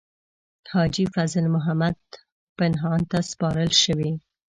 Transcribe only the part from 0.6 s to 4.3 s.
حاجي فضل محمد پنهان ته سپارل شوې.